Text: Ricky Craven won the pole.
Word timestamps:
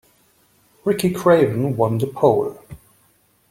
Ricky 0.83 1.13
Craven 1.13 1.77
won 1.77 1.99
the 1.99 2.07
pole. 2.07 2.57